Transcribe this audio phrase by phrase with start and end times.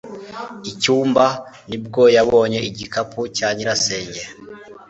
[0.71, 1.25] icyumba.
[1.69, 4.21] nibwo yabonye igikapu cya nyirasenge